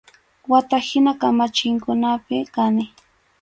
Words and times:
Wata 0.47 0.77
hina 0.77 1.13
kamachinkunapi 1.13 2.45
kani. 2.45 2.93